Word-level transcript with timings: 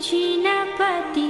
जिनपति 0.00 1.29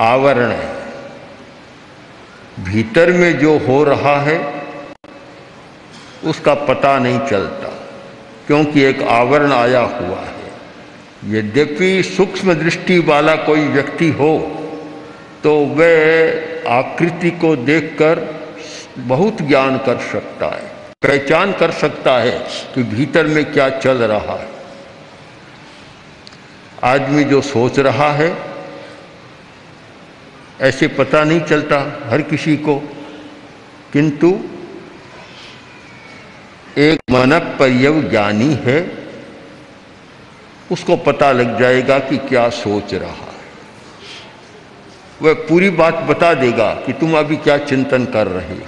आवरण। 0.00 0.50
है 0.50 0.78
भीतर 2.64 3.12
में 3.12 3.38
जो 3.38 3.56
हो 3.58 3.82
रहा 3.84 4.16
है, 4.20 4.38
उसका 6.24 6.54
पता 6.62 6.98
नहीं 6.98 7.18
चलता, 7.20 7.68
क्योंकि 8.46 8.82
एक 8.82 9.02
आवरण 9.10 9.52
आया 9.52 9.80
हुआ 9.80 10.20
है। 10.20 10.38
यद्यपि 11.30 12.02
सूक्ष्म 12.06 12.54
दृष्टि 12.54 12.98
वाला 13.08 13.34
कोई 13.42 13.66
व्यक्ति 13.68 14.08
हो 14.12 14.32
तो 15.44 15.54
वह 15.76 16.70
आकृति 16.70 17.30
को 17.40 17.54
देखकर 17.58 18.18
बहुत 18.98 19.42
ज्ञान 19.42 19.76
कर 19.78 19.98
सकता 20.02 20.46
है, 20.46 20.62
पहचान 21.02 21.52
कर 21.52 21.70
सकता 21.72 22.16
है 22.18 22.38
कि 22.74 22.82
भीतर 22.86 23.26
में 23.26 23.44
क्या 23.52 23.68
चल 23.78 24.02
रहा 24.04 24.34
है। 24.34 24.48
आदमी 26.84 27.24
जो 27.24 27.40
सोच 27.42 27.78
रहा 27.78 28.10
है 28.12 28.28
ऐसे 30.60 30.88
पता 30.88 31.24
नहीं 31.24 31.40
चलता 31.40 31.78
हर 32.06 32.22
किसी 32.22 32.56
को। 32.56 32.76
किंतु 33.92 34.28
एक 36.78 37.00
मनक 37.10 37.56
पर्यव 37.58 38.00
ज्ञानी 38.02 38.52
है, 38.54 38.80
उसको 40.72 40.96
पता 40.96 41.32
लग 41.32 41.58
जाएगा 41.58 41.98
कि 41.98 42.16
क्या 42.18 42.48
सोच 42.48 42.94
रहा 42.94 43.10
है। 43.10 43.38
वह 45.22 45.34
पूरी 45.48 45.70
बात 45.70 45.94
बता 45.94 46.34
देगा 46.34 46.72
कि 46.74 46.92
तुम 46.92 47.18
अभी 47.18 47.36
क्या 47.36 47.56
चिंतन 47.58 48.04
कर 48.04 48.26
रहे 48.26 48.54
हो, 48.54 48.66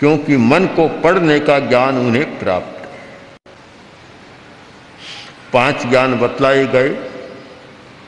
क्योंकि 0.00 0.36
मन 0.36 0.66
को 0.66 0.88
पढ़ने 1.00 1.38
का 1.40 1.58
ज्ञान 1.58 1.98
उन्हें 1.98 2.38
प्राप्त 2.38 2.78
है। 2.78 2.90
पाँच 5.52 5.86
ज्ञान 5.86 6.14
बतलाए 6.18 6.66
गए 6.66 6.88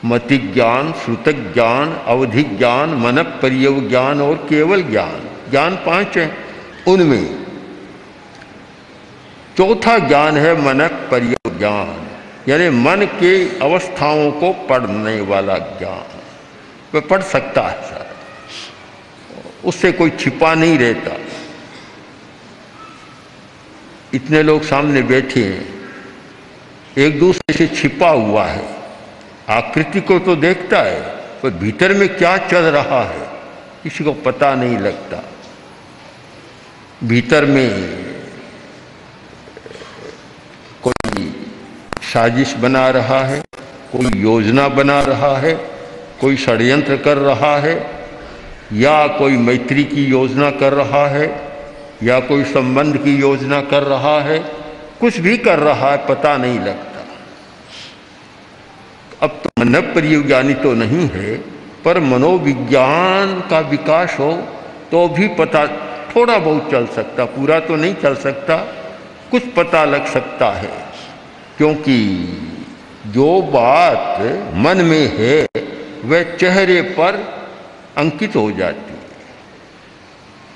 मति 0.05 0.37
ज्ञान 0.37 0.93
श्रुत 0.93 1.23
ज्ञान 1.29 1.93
अवधि 1.93 2.43
ज्ञान 2.43 2.89
मन 2.89 3.23
परियव 3.23 3.89
ज्ञान 3.89 4.21
और 4.21 4.35
केवल 4.35 4.83
ज्ञान। 4.83 5.29
ज्ञान 5.51 5.75
पाँच 5.75 6.17
है। 6.17 6.37
उनमें 6.87 7.45
चौथा 9.57 9.97
ज्ञान 9.97 10.37
है 10.37 10.61
मनक 10.61 10.91
परियव 10.91 11.57
ज्ञान, 11.57 12.07
यानी 12.47 12.69
मन 12.69 13.05
के 13.05 13.59
अवस्थाओं 13.59 14.31
को 14.31 14.53
पढ़ने 14.53 15.21
वाला 15.21 15.57
ज्ञान। 15.57 16.21
वह 16.95 17.01
पढ़ 17.01 17.21
सकता 17.21 17.61
है 17.61 17.81
सर। 17.81 18.15
उससे 19.65 19.91
कोई 19.91 20.09
छिपा 20.09 20.55
नहीं 20.55 20.77
रहता। 20.79 21.17
इतने 24.13 24.43
लोग 24.43 24.63
सामने 24.63 25.01
बैठे 25.01 25.43
हैं। 25.43 25.89
एक 26.97 27.19
दूसरे 27.19 27.53
से 27.53 27.67
छिपा 27.67 28.09
हुआ 28.09 28.45
है। 28.45 28.74
आकृति 29.49 30.01
को 30.01 30.19
तो 30.19 30.35
देखता 30.35 30.81
है, 30.81 31.01
पर 31.43 31.49
भीतर 31.49 31.93
में 31.93 32.17
क्या 32.17 32.37
चल 32.37 32.63
रहा 32.63 33.01
है, 33.03 33.27
किसी 33.83 34.03
को 34.03 34.13
पता 34.13 34.55
नहीं 34.55 34.77
लगता। 34.77 35.23
भीतर 37.03 37.45
में 37.45 37.69
कोई 40.83 41.27
साजिश 42.13 42.55
बना 42.55 42.89
रहा 42.89 43.19
है, 43.19 43.39
कोई 43.91 44.11
योजना 44.21 44.67
बना 44.67 45.01
रहा 45.01 45.37
है, 45.37 45.53
कोई 46.21 46.37
षड्यंत्र 46.37 46.97
कर 46.97 47.17
रहा 47.17 47.57
है, 47.57 47.75
या 48.73 49.07
कोई 49.07 49.37
मैत्री 49.37 49.83
की 49.83 50.05
योजना 50.05 50.49
कर 50.49 50.73
रहा 50.73 51.07
है, 51.07 51.27
या 52.03 52.19
कोई 52.19 52.43
संबंध 52.43 52.97
की 52.97 53.15
योजना 53.15 53.61
कर 53.61 53.83
रहा 53.83 54.19
है, 54.21 54.39
कुछ 54.99 55.17
भी 55.17 55.37
कर 55.37 55.59
रहा 55.59 55.91
है, 55.91 56.07
पता 56.07 56.37
नहीं 56.37 56.59
लगता। 56.59 56.94
अब 59.21 59.41
तो 59.43 59.49
मन 59.59 59.79
परिज्ञानी 59.95 60.53
तो 60.53 60.73
नहीं 60.73 61.07
है, 61.09 61.35
पर 61.85 61.99
मनोविज्ञान 61.99 63.39
का 63.49 63.59
विकास 63.59 64.15
हो 64.19 64.31
तो 64.91 65.07
भी 65.07 65.27
पता 65.27 65.65
थोड़ा 66.15 66.37
बहुत 66.37 66.71
चल 66.71 66.85
सकता, 66.87 67.25
पूरा 67.25 67.59
तो 67.59 67.75
नहीं 67.75 67.95
चल 67.95 68.15
सकता, 68.15 68.55
कुछ 69.31 69.43
पता 69.47 69.85
लग 69.85 70.05
सकता 70.05 70.51
है। 70.51 70.71
क्योंकि 71.57 71.97
जो 73.07 73.41
बात 73.41 74.21
मन 74.55 74.81
में 74.81 75.17
है, 75.17 75.47
वह 76.05 76.35
चेहरे 76.35 76.81
पर 76.81 77.15
अंकित 77.97 78.35
हो 78.35 78.51
जाती 78.51 78.91
है। 78.91 78.95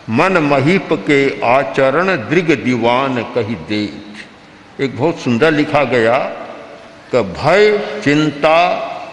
मन 0.10 0.38
महीप 0.44 0.94
के 1.08 1.20
आचरण 1.46 2.16
दृग 2.30 2.52
दीवान 2.64 3.22
कही 3.36 3.56
देख। 3.70 4.82
एक 4.82 4.98
बहुत 4.98 5.20
सुंदर 5.20 5.52
लिखा 5.52 5.84
गया 5.84 6.18
कि 7.12 7.22
भय, 7.34 7.78
चिंता, 8.04 8.58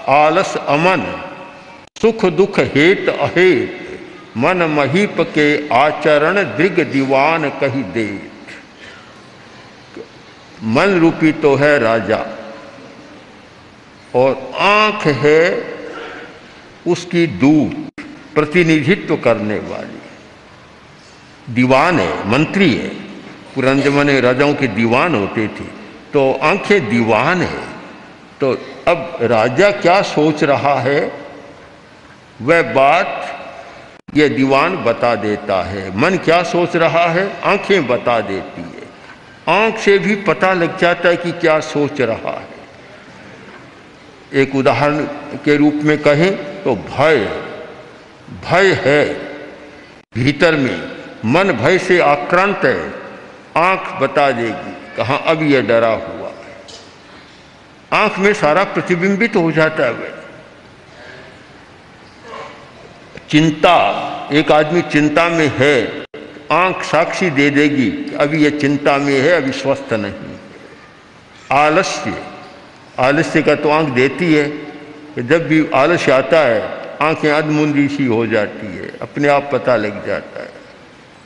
आलस, 0.09 0.57
अमन, 0.57 1.03
सुख, 2.01 2.25
दुख, 2.33 2.59
हेत, 2.75 3.09
अहेत, 3.11 3.83
मन 4.37 4.63
महीप 4.71 5.21
के 5.35 5.47
आचरण, 5.75 6.43
दृग 6.57 6.81
दीवान 6.93 7.49
कही 7.61 7.83
दे 7.93 8.09
मन 10.65 10.99
रूपी 11.01 11.33
तो 11.33 11.55
है 11.55 11.79
राजा, 11.79 12.19
और 14.15 14.53
आँख 14.59 15.07
है 15.17 15.43
उसकी 16.87 17.27
दूत, 17.39 18.03
प्रतिनिधित्व 18.35 19.17
करने 19.17 19.59
वाली। 19.69 21.55
दीवान 21.55 21.99
है, 22.01 22.29
मंत्री 22.29 22.73
है 22.75 22.89
पुराने 23.55 24.21
राजाओं 24.21 24.55
के 24.55 24.67
दीवान 24.69 25.15
होते 25.15 25.47
थे 25.49 25.65
तो 26.13 26.33
आँखें 26.43 26.89
दीवान 26.91 27.43
है। 27.43 27.76
तो 28.41 28.53
अब 28.89 29.19
राजा 29.23 29.71
क्या 29.71 30.03
सोच 30.03 30.45
रहा 30.45 30.75
है? 30.81 31.13
वह 32.43 32.63
बात 32.63 33.33
यह 34.15 34.29
दीवान 34.29 34.77
बता 34.77 35.15
देता 35.15 35.63
है। 35.63 35.97
मन 35.97 36.17
क्या 36.17 36.43
सोच 36.43 36.77
रहा 36.77 37.07
है? 37.07 37.41
आँखें 37.43 37.87
बता 37.87 38.21
देती 38.21 38.61
है। 38.61 38.87
आँख 39.49 39.79
से 39.79 39.99
भी 39.99 40.17
पता 40.17 40.53
लग 40.53 40.79
जाता 40.79 41.09
है 41.09 41.17
कि 41.17 41.33
क्या 41.33 41.61
सोच 41.61 42.01
रहा 42.01 42.33
है। 42.33 42.57
एक 44.33 44.55
उदाहरण 44.57 45.05
के 45.45 45.57
रूप 45.57 45.75
में 45.75 45.99
कहें 45.99 46.63
तो 46.63 46.75
भय 46.75 47.17
भय 48.45 48.73
है। 48.85 49.15
भीतर 50.15 50.57
में 50.57 50.97
मन 51.25 51.53
भय 51.53 51.79
से 51.79 52.01
आक्रांत 52.01 52.61
है। 52.65 52.93
आँख 53.57 54.03
बता 54.03 54.31
देगी, 54.31 54.97
कहाँ 54.97 55.23
अब 55.27 55.43
यह 55.43 55.63
डरा 55.63 55.89
है? 55.89 56.16
आँख 57.93 58.19
में 58.19 58.33
सारा 58.35 58.65
प्रतिबिंबित 58.65 59.37
हो 59.37 59.51
जाता 59.53 59.85
है 59.85 59.93
वह। 59.93 60.15
चिंता, 63.31 64.29
एक 64.33 64.53
आदमी 64.53 64.83
चिंता 64.83 65.29
में 65.29 65.51
है, 65.59 66.05
आँख 66.53 66.83
साक्षी 66.83 67.31
दे 67.31 67.51
देगी 67.51 67.91
अभी 68.17 68.45
यह 68.45 68.59
चिंता 68.59 68.97
में 68.99 69.15
है, 69.15 69.33
अभी 69.33 69.53
स्वस्थ 69.53 69.93
नहीं। 69.93 70.37
आलस्य 71.53 72.23
आलस्य 72.99 73.43
का 73.43 73.55
तो 73.55 73.71
आँख 73.71 73.89
देती 73.89 74.33
है 74.35 75.27
जब 75.27 75.47
भी 75.49 75.67
आलस्य 75.75 76.13
आता 76.13 76.41
है, 76.41 76.61
आँखें 77.03 77.31
अधमुंदी 77.31 77.89
सी 77.89 78.07
हो 78.07 78.27
जाती 78.27 78.67
है, 78.67 78.91
अपने 79.03 79.29
आप 79.29 79.49
पता 79.53 79.77
लग 79.77 80.07
जाता 80.07 80.41
है। 80.41 80.51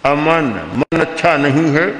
अमन 0.07 0.53
मन 0.77 1.01
अच्छा 1.01 1.37
नहीं 1.37 1.71
है, 1.73 1.95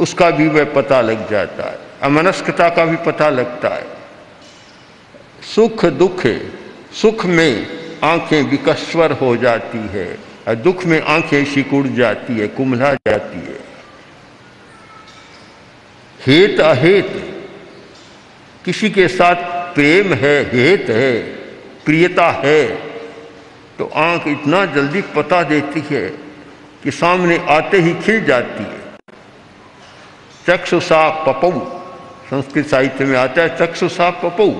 उसका 0.00 0.30
भी 0.30 0.48
वह 0.48 0.64
पता 0.74 1.00
लग 1.00 1.30
जाता 1.30 1.70
है। 1.70 1.83
अमनस्कता 2.02 2.68
का 2.68 2.84
भी 2.84 2.96
पता 2.96 3.28
लगता 3.30 3.68
है। 3.68 3.86
सुख 5.54 5.84
दुख, 5.84 6.22
सुख 6.92 7.24
में 7.26 7.66
आँखें 8.04 8.42
विकस्वर 8.42 9.12
हो 9.12 9.36
जाती 9.36 9.78
है, 9.88 10.06
और 10.48 10.54
दुख 10.54 10.84
में 10.84 11.00
आँखें 11.00 11.44
सिकुड़ 11.44 11.86
जाती 11.86 12.38
है 12.38 12.48
कुमला 12.48 12.92
जाती 12.94 13.38
है। 13.38 13.60
हेत 16.20 16.60
अहेत, 16.60 17.12
किसी 18.64 18.90
के 18.90 19.08
साथ 19.08 19.34
प्रेम 19.74 20.12
है, 20.14 20.36
हेत 20.52 20.90
है, 20.90 21.20
प्रियता 21.84 22.30
है 22.44 22.64
तो 23.78 23.84
आँख 23.96 24.26
इतना 24.28 24.64
जल्दी 24.66 25.00
पता 25.14 25.42
देती 25.42 25.80
है 25.90 26.08
कि 26.82 26.90
सामने 26.90 27.38
आते 27.50 27.78
ही 27.80 27.94
खिल 27.94 28.24
जाती 28.24 28.64
है। 28.64 28.82
चक्षुषा 30.46 31.08
पपऊ 31.24 31.50
संस्कृत 32.34 32.66
साहित्य 32.66 33.04
में 33.04 33.16
आता 33.16 33.42
है 33.42 33.56
चक्षुषा 33.56 34.08
पपऊ 34.22 34.52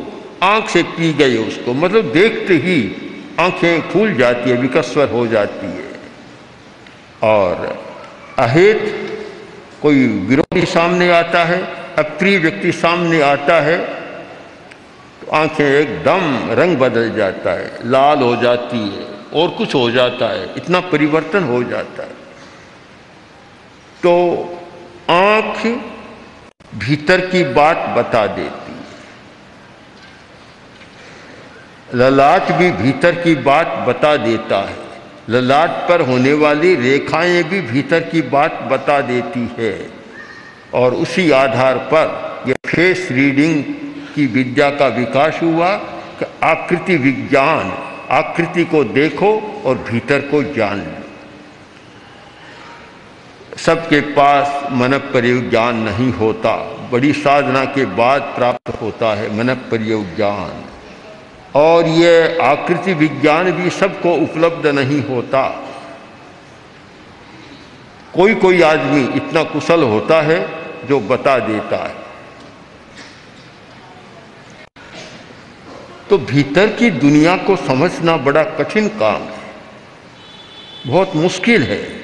आँख 0.42 0.68
से 0.68 0.82
पी 0.96 1.12
गए 1.12 1.36
उसको 1.38 1.72
मतलब 1.74 2.12
देखते 2.12 2.54
ही 2.56 2.76
आँखें 3.40 3.90
खुल 3.90 4.12
जाती 4.14 4.50
है, 4.50 4.56
विकस्वर 4.56 5.08
हो 5.10 5.26
जाती 5.26 5.66
है। 5.66 5.92
और 7.24 7.66
अहेत 8.38 8.82
कोई 9.82 10.06
विरोधी 10.28 10.64
सामने 10.66 11.10
आता 11.10 11.44
है, 11.44 11.60
अप्रिय 11.98 12.38
व्यक्ति 12.38 12.72
सामने 12.72 13.20
आता 13.22 13.60
है 13.60 13.78
तो 15.20 15.30
आँखें 15.32 15.64
एकदम 15.64 16.50
रंग 16.52 16.76
बदल 16.78 17.10
जाता 17.16 17.52
है, 17.52 17.70
लाल 17.86 18.22
हो 18.22 18.36
जाती 18.36 18.78
है, 18.78 19.06
और 19.34 19.48
कुछ 19.48 19.74
हो 19.74 19.90
जाता 19.90 20.28
है, 20.32 20.48
इतना 20.56 20.80
परिवर्तन 20.92 21.44
हो 21.44 21.62
जाता 21.64 22.02
है। 22.02 22.22
तो 24.02 24.14
आँख 25.10 25.66
भीतर 26.78 27.20
की 27.20 27.44
बात 27.44 27.76
बता 27.98 28.26
देती 28.26 28.72
है। 28.72 28.84
ललाट 31.94 32.52
भी 32.52 32.70
भीतर 32.70 33.14
की 33.14 33.34
बात 33.34 33.66
बता 33.88 34.16
देता 34.16 34.58
है। 34.70 34.76
ललाट 35.28 35.70
पर 35.70 36.00
होने 36.00 36.32
वाली 36.32 36.74
रेखाएँ 36.74 37.42
भी 37.42 37.60
भीतर 37.60 38.00
की 38.00 38.22
बात 38.22 38.62
बता 38.62 39.00
देती 39.00 39.56
है। 39.58 39.90
और 40.74 40.94
उसी 40.94 41.30
आधार 41.30 41.78
पर 41.78 42.34
यह 42.48 42.54
फेस 42.66 43.08
रीडिंग 43.10 43.64
की 44.14 44.26
विद्या 44.26 44.70
का 44.70 44.86
विकास 44.86 45.40
हुआ 45.42 45.76
कि 46.18 46.26
आकृति 46.42 46.96
विज्ञान, 46.96 47.72
आकृति 48.10 48.64
को 48.64 48.84
देखो 48.84 49.62
और 49.66 49.78
भीतर 49.78 50.20
को 50.20 50.42
जान 50.42 50.78
लो। 50.78 51.03
सबके 53.66 54.00
पास 54.00 54.72
मन 54.72 54.98
प्रयोग 54.98 55.50
ज्ञान 55.50 55.76
नहीं 55.76 56.12
होता। 56.12 56.56
बड़ी 56.92 57.12
साधना 57.12 57.64
के 57.64 57.84
बाद 57.84 58.22
प्राप्त 58.22 58.82
होता 58.82 59.14
है 59.14 59.36
मन 59.36 59.54
प्रयोग 59.54 60.16
ज्ञान। 60.16 60.64
और 61.54 61.86
ये 61.86 62.38
आकृति 62.38 62.94
विज्ञान 62.94 63.52
भी 63.52 63.70
सबको 63.70 64.14
उपलब्ध 64.14 64.66
नहीं 64.66 65.04
होता। 65.04 65.48
कोई 68.14 68.34
कोई 68.34 68.62
आदमी 68.62 69.04
इतना 69.04 69.42
कुशल 69.42 69.82
होता 69.82 70.22
है 70.22 70.48
जो 70.88 71.00
बता 71.00 71.38
देता 71.38 71.76
है। 71.76 71.94
तो 76.10 76.18
भीतर 76.18 76.66
की 76.66 76.90
दुनिया 76.90 77.36
को 77.36 77.56
समझना 77.56 78.16
बड़ा 78.16 78.44
कठिन 78.44 78.88
काम 78.88 79.22
है। 79.22 79.44
बहुत 80.86 81.16
मुश्किल 81.16 81.62
है। 81.62 82.03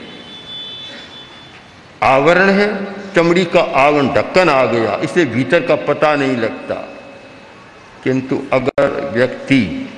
आवरण 2.02 2.50
है, 2.50 2.68
चमड़ी 3.14 3.44
का 3.44 3.60
आवरण 3.60 4.08
ढक्कन 4.08 4.48
आ 4.48 4.64
गया, 4.64 4.94
इसे 5.02 5.24
भीतर 5.24 5.66
का 5.66 5.74
पता 5.86 6.14
नहीं 6.16 6.36
लगता। 6.36 6.74
किंतु 8.04 8.42
अगर 8.52 9.10
व्यक्ति 9.14 9.88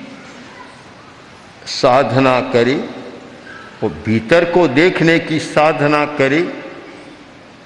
साधना 1.65 2.39
करे, 2.53 2.75
वो 3.83 3.89
भीतर 4.05 4.45
को 4.45 4.67
देखने 4.69 5.17
की 5.19 5.39
साधना 5.39 6.05
करे 6.17 6.41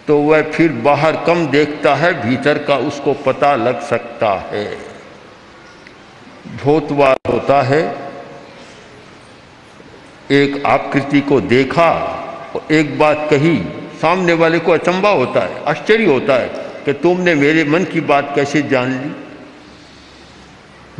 तो 0.07 0.17
वह 0.17 0.41
फिर 0.51 0.71
बाहर 0.83 1.15
कम 1.25 1.45
देखता 1.47 1.93
है, 1.95 2.11
भीतर 2.21 2.57
का 2.57 2.75
उसको 2.83 3.13
पता 3.25 3.55
लग 3.55 3.81
सकता 3.81 4.29
है। 4.51 4.65
भूतवाद 6.63 7.31
होता 7.31 7.61
है, 7.61 7.81
एक 10.31 10.65
आकृति 10.65 11.21
को 11.21 11.39
देखा 11.41 11.89
और 12.55 12.73
एक 12.73 12.97
बात 12.99 13.27
कही 13.29 13.57
सामने 14.01 14.33
वाले 14.33 14.59
को 14.59 14.71
अचंबा 14.71 15.09
होता 15.11 15.41
है, 15.41 15.63
आश्चर्य 15.65 16.05
होता 16.05 16.33
है 16.33 16.47
कि 16.85 16.93
तुमने 16.95 17.35
मेरे 17.35 17.63
मन 17.65 17.83
की 17.83 18.01
बात 18.03 18.31
कैसे 18.35 18.61
जान 18.63 18.91
ली। 18.93 19.11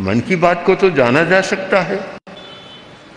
मन 0.04 0.20
की 0.20 0.36
बात 0.38 0.64
को 0.66 0.76
तो 0.76 0.90
जाना 0.92 1.24
जा 1.24 1.42
सकता 1.44 1.82
है, 1.82 1.98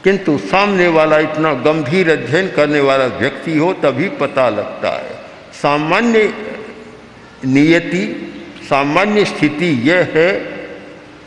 किंतु 0.04 0.36
सामने 0.40 0.88
वाला 0.88 1.18
इतना 1.20 1.52
गंभीर 1.62 2.10
अध्ययन 2.10 2.50
करने 2.50 2.80
वाला 2.80 3.06
व्यक्ति 3.18 3.56
हो 3.58 3.72
तभी 3.82 4.08
पता 4.20 4.48
लगता 4.50 4.90
है। 4.90 5.14
सामान्य 5.54 6.32
नियति, 7.46 8.04
सामान्य 8.68 9.24
स्थिति 9.24 9.66
यह 9.88 10.12
है 10.14 10.32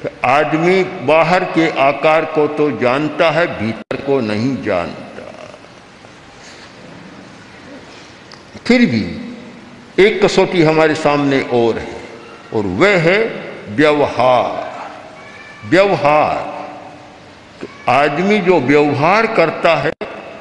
कि 0.01 0.09
आदमी 0.25 0.83
बाहर 1.05 1.43
के 1.53 1.69
आकार 1.81 2.25
को 2.35 2.47
तो 2.49 2.69
जानता 2.79 3.29
है, 3.31 3.45
भीतर 3.59 4.01
को 4.05 4.19
नहीं 4.21 4.55
जानता। 4.63 5.02
फिर 8.65 8.85
भी 8.85 9.03
एक 9.99 10.23
कसौटी 10.25 10.61
हमारे 10.63 10.95
सामने 10.95 11.41
और 11.41 11.77
है, 11.77 12.01
और 12.53 12.65
वह 12.77 12.97
है 12.97 13.19
व्यवहार। 13.69 14.71
व्यवहार। 15.69 16.37
तो 17.61 17.67
आदमी 17.91 18.39
जो 18.39 18.59
व्यवहार 18.59 19.27
करता 19.27 19.75
है, 19.75 19.93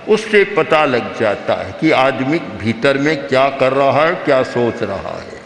उससे 0.08 0.44
पता 0.44 0.84
लग 0.84 1.20
जाता 1.20 1.54
है 1.54 1.72
कि 1.80 1.90
आदमी 1.90 2.38
भीतर 2.38 2.98
में 2.98 3.28
क्या 3.28 3.48
कर 3.50 3.72
रहा 3.72 4.04
है, 4.04 4.14
क्या 4.14 4.42
सोच 4.42 4.82
रहा 4.82 5.16
है। 5.20 5.40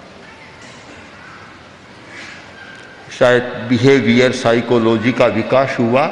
शायद 3.19 3.43
बिहेवियर 3.43 4.33
साइकोलॉजी 4.33 5.13
का 5.13 5.27
विकास 5.27 5.77
हुआ, 5.79 6.07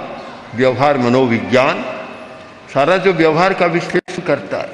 व्यवहार, 0.55 0.99
मनोविज्ञान, 0.99 1.83
सारा 2.75 2.97
जो 2.97 3.13
व्यवहार 3.13 3.55
का 3.55 3.67
विश्लेषण 3.67 4.23
करता 4.23 4.57
है। 4.57 4.74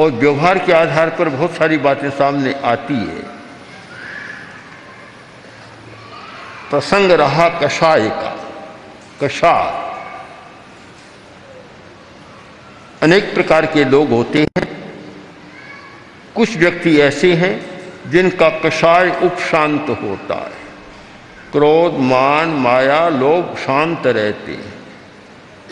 और 0.00 0.10
व्यवहार 0.10 0.58
के 0.58 0.72
आधार 0.72 1.10
पर 1.10 1.28
बहुत 1.28 1.56
सारी 1.56 1.76
बातें 1.76 2.10
सामने 2.10 2.52
आती 2.64 2.94
है। 2.94 3.42
प्रसंग 6.70 7.10
रहा 7.10 7.48
कषाय 7.48 8.08
का। 8.08 8.50
कषाय 9.22 9.92
अनेक 13.02 13.34
प्रकार 13.34 13.66
के 13.66 13.84
लोग 13.84 14.08
होते 14.08 14.42
हैं। 14.42 14.66
कुछ 16.34 16.56
व्यक्ति 16.56 17.00
ऐसे 17.00 17.34
हैं 17.34 17.82
जिनका 18.10 18.48
कषाय 18.48 19.20
उपशांत 19.22 19.86
होता 19.88 20.34
है। 20.34 20.62
क्रोध, 21.52 22.00
मान, 22.00 22.48
माया, 22.48 23.08
लोभ 23.08 23.56
शांत 23.58 24.06
रहते 24.06 24.52
हैं। 24.52 24.74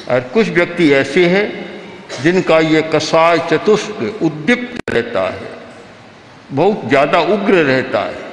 और 0.08 0.20
कुछ 0.20 0.48
व्यक्ति 0.48 0.92
ऐसे 0.92 1.26
हैं 1.26 1.69
जिनका 2.12 2.58
ये 2.60 2.82
कसाय 2.92 3.38
चतुष्क 3.50 4.22
उद्दीप्त 4.22 4.90
रहता 4.90 5.22
है, 5.22 5.48
बहुत 6.52 6.88
ज़्यादा 6.88 7.20
उग्र 7.34 7.62
रहता 7.64 8.00
है। 8.00 8.28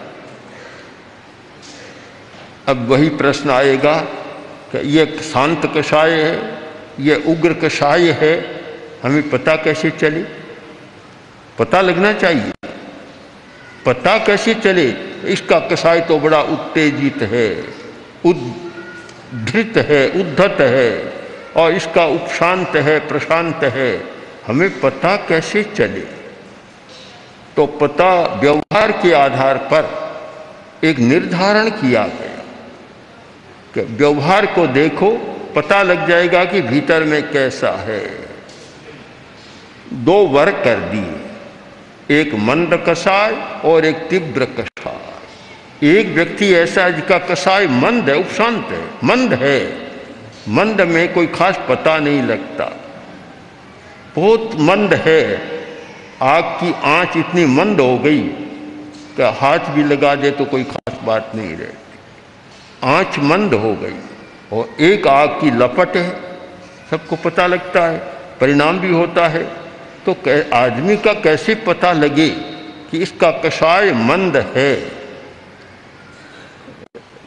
अब 2.68 2.88
वही 2.90 3.10
प्रश्न 3.18 3.50
आएगा 3.52 3.96
कि 4.72 4.78
ये 4.90 5.06
शांत 5.24 5.72
कषाय 5.78 6.12
है, 6.14 6.36
ये 7.00 7.16
उग्र 7.28 7.54
कषाय 7.64 8.10
है, 8.22 8.36
हमें 9.04 9.30
पता 9.30 9.56
कैसे 9.56 9.90
चले? 9.92 10.24
पता 11.60 11.82
लगना 11.82 12.14
चाहिए। 12.14 12.52
पता 13.86 14.18
कैसे 14.18 14.54
चले? 14.56 14.88
इसका 15.28 15.60
कषाय 15.70 16.00
तो 16.02 16.20
बड़ा 16.20 16.42
उत्तेजित 16.42 17.22
है 17.24 17.50
उद्धृत 18.26 19.78
है, 19.80 20.08
उद्धत 20.12 20.58
है। 20.62 21.17
और 21.58 21.72
इसका 21.72 22.06
उपशांत 22.06 22.70
है, 22.76 23.08
प्रशांत 23.08 23.64
है। 23.64 24.04
हमें 24.48 24.80
पता 24.80 25.16
कैसे 25.16 25.64
चले? 25.64 26.18
तो 27.56 27.66
पता 27.66 28.40
व्यवहार 28.42 28.92
के 28.92 29.14
आधार 29.14 29.58
पर 29.58 30.08
एक 30.84 31.00
निर्धारण 31.00 31.70
किया 31.70 32.08
गया 32.08 32.44
कि 33.74 33.82
व्यवहार 33.82 34.46
को 34.46 34.68
देखो, 34.68 35.12
पता 35.56 35.84
लग 35.84 36.08
जाएगा 36.08 36.46
कि 36.46 36.62
भीतर 36.62 37.04
में 37.04 37.32
कैसा 37.32 37.70
है। 37.70 38.28
दो 39.94 40.14
वर्ग 40.14 40.54
कर 40.54 40.76
दिए। 40.76 41.16
एक 42.22 42.36
मंद 42.36 42.84
कषाय 42.90 43.34
और 43.66 43.86
एक 43.86 43.96
तीव्र 43.96 44.46
कषाय 44.46 45.88
एक 45.88 46.08
व्यक्ति 46.08 46.54
ऐसा 46.54 46.90
जिसका 46.90 47.18
कषाय 47.18 47.68
मंद 47.68 48.10
है, 48.10 48.16
उपशांत 48.16 48.68
है, 48.72 48.90
मंद 49.04 49.34
है। 49.34 49.87
मंद 50.48 50.82
में 50.82 51.14
कोई 51.14 51.28
खास 51.28 51.60
पता 51.70 51.98
नहीं 52.00 52.22
लगता। 52.24 52.66
बहुत 54.16 54.56
मंद 54.60 54.94
है। 55.06 55.22
आग 56.22 56.44
की 56.60 56.74
आँच 56.84 57.18
इतनी 57.18 57.46
मंद 57.46 57.82
हो 57.82 57.98
गई 57.98 58.22
का 59.18 59.30
हाथ 59.30 59.70
भी 59.70 59.84
लगा 59.84 60.16
दे 60.16 60.32
तो 60.32 60.46
कोई 60.46 60.64
खास 60.64 61.00
बात 61.04 61.32
नहीं 61.36 61.56
रहती। 61.56 62.88
आँच 62.88 63.20
मंद 63.20 63.54
हो 63.54 63.74
गई 63.76 64.00
और 64.54 64.82
एक 64.82 65.08
आग 65.08 65.30
की 65.42 65.52
लपट 65.52 65.96
है, 65.98 66.10
सबको 66.92 67.16
पता 67.16 67.48
लगता 67.48 67.86
है, 67.86 67.98
परिणाम 68.42 68.80
भी 68.80 68.92
होता 68.92 69.28
है। 69.28 69.44
तो 70.06 70.16
आदमी 70.56 70.98
का 70.98 71.14
कैसे 71.14 71.56
पता 71.68 71.92
लगे 71.94 72.30
कि 72.92 72.98
इसका 72.98 73.32
कषाय 73.46 73.92
मंद 74.04 74.38
है? 74.56 74.74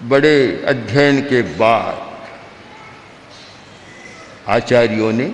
बड़े 0.02 0.64
अध्ययन 0.66 1.20
के 1.20 1.42
बाद 1.56 2.08
आचार्यों 4.50 5.12
ने 5.12 5.32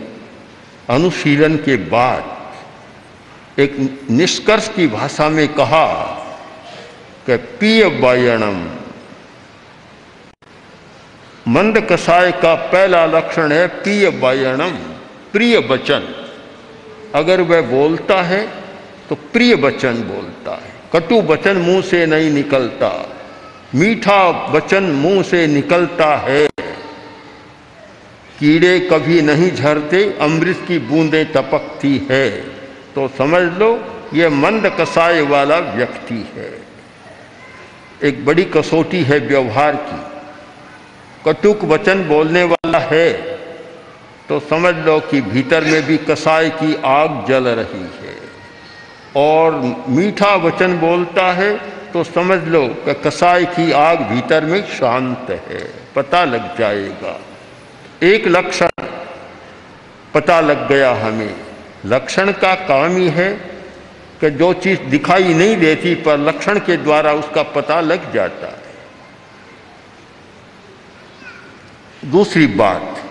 अनुशीलन 0.90 1.56
के 1.56 1.76
बाद 1.88 3.61
एक 3.61 3.76
निष्कर्ष 4.11 4.68
की 4.68 4.87
भाषा 4.87 5.28
में 5.28 5.46
कहा 5.54 5.87
कि 7.26 7.37
पिय 7.37 7.85
वायणम 8.00 8.58
मंद 11.46 11.78
कसाय 11.90 12.30
का 12.32 12.54
पहला 12.73 13.04
लक्षण 13.06 13.52
है 13.52 13.66
प्रिय 13.82 14.08
वायणम 14.20 14.76
प्रिय 15.32 15.58
वचन 15.68 16.08
अगर 17.14 17.40
वह 17.40 17.61
बोलता 17.70 18.20
है 18.23 18.46
तो 19.08 19.14
प्रिय 19.32 19.54
वचन 19.54 20.02
बोलता 20.02 20.52
है। 20.54 20.73
कटु 20.92 21.20
वचन 21.23 21.56
मुँह 21.56 21.80
से 21.82 22.04
नहीं 22.06 22.30
निकलता, 22.30 22.90
मीठा 23.75 24.23
वचन 24.52 24.85
मुँह 24.94 25.23
से 25.23 25.46
निकलता 25.46 26.16
है। 26.16 26.46
कीड़े 28.38 28.78
कभी 28.81 29.23
नहीं 29.23 29.50
झरते 29.50 30.19
अमृत 30.21 30.64
की 30.69 30.78
बूंदें 30.78 31.33
टपकती 31.33 32.09
है। 32.11 32.31
तो 32.95 33.09
समझ 33.09 33.43
लो, 33.59 33.85
ये 34.14 34.28
मंद 34.28 34.76
कसाय 34.81 35.21
वाला 35.21 35.59
व्यक्ति 35.59 36.28
है। 36.35 36.59
एक 38.02 38.25
बड़ी 38.26 38.45
कसौटी 38.45 39.02
है 39.02 39.19
व्यवहार 39.19 39.76
की। 39.76 40.02
कटुक 41.25 41.64
वचन 41.64 42.05
बोलने 42.05 42.43
वाला 42.45 42.78
है। 42.78 43.12
तो 44.28 44.40
समझ 44.40 44.75
लो 44.75 44.99
कि 45.00 45.21
भीतर 45.21 45.64
में 45.64 45.83
भी 45.83 45.97
कसाय 45.97 46.49
की 46.50 46.75
आग 46.85 47.25
जल 47.28 47.49
रही 47.49 47.81
है। 47.81 48.16
और 49.16 49.52
मीठा 49.88 50.35
वचन 50.35 50.76
बोलता 50.78 51.33
है 51.33 51.57
तो 51.93 52.05
समझ 52.05 52.49
लो 52.49 52.66
कि 52.69 52.95
कसाय 52.95 53.45
की 53.45 53.73
आग 53.73 54.00
भीतर 54.00 54.45
में 54.45 54.62
शांत 54.62 55.31
है। 55.31 55.73
पता 55.97 56.25
लग 56.25 56.59
जाएगा। 56.59 57.21
एक 58.03 58.26
लक्षण 58.26 58.69
पता 60.15 60.41
लग 60.41 60.69
गया 60.69 60.91
हमें। 60.95 61.35
लक्षण 61.87 62.33
का 62.33 62.55
काम 62.55 62.97
ही 62.97 63.09
है 63.09 63.31
कि 64.21 64.31
जो 64.31 64.53
चीज़ 64.55 64.81
दिखाई 64.81 65.35
नहीं 65.35 65.57
देती, 65.57 65.95
पर 65.95 66.19
लक्षण 66.19 66.59
के 66.59 66.76
द्वारा 66.76 67.12
उसका 67.12 67.43
पता 67.43 67.81
लग 67.81 68.12
जाता 68.12 68.47
है। 68.47 68.65
दूसरी 72.11 72.47
बात, 72.47 73.03